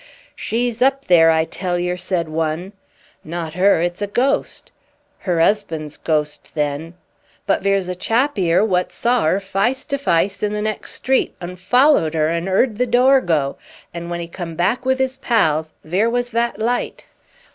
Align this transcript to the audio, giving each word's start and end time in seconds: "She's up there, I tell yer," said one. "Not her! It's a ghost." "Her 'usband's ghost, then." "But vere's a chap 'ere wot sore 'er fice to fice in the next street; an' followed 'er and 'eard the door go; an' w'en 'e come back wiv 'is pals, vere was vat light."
"She's 0.35 0.81
up 0.81 1.05
there, 1.05 1.29
I 1.29 1.45
tell 1.45 1.77
yer," 1.77 1.95
said 1.95 2.27
one. 2.27 2.73
"Not 3.23 3.53
her! 3.53 3.81
It's 3.81 4.01
a 4.01 4.07
ghost." 4.07 4.71
"Her 5.19 5.39
'usband's 5.39 5.97
ghost, 5.97 6.55
then." 6.55 6.95
"But 7.45 7.61
vere's 7.61 7.87
a 7.87 7.93
chap 7.93 8.39
'ere 8.39 8.65
wot 8.65 8.91
sore 8.91 9.35
'er 9.35 9.39
fice 9.39 9.85
to 9.85 9.99
fice 9.99 10.41
in 10.41 10.53
the 10.53 10.61
next 10.63 10.93
street; 10.93 11.35
an' 11.39 11.55
followed 11.57 12.15
'er 12.15 12.29
and 12.29 12.49
'eard 12.49 12.79
the 12.79 12.87
door 12.87 13.21
go; 13.21 13.57
an' 13.93 14.05
w'en 14.05 14.21
'e 14.21 14.27
come 14.27 14.55
back 14.55 14.87
wiv 14.87 14.99
'is 14.99 15.19
pals, 15.19 15.71
vere 15.83 16.09
was 16.09 16.31
vat 16.31 16.57
light." 16.57 17.05